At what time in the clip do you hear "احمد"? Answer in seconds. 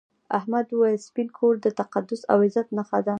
0.37-0.67